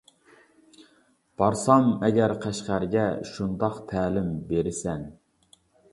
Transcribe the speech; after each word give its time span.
بارسام 1.41 1.91
ئەگەر 2.07 2.33
قەشقەرگە، 2.45 3.03
شۇنداق 3.33 3.81
تەلىم 3.93 4.33
بىرىسەن. 4.51 5.05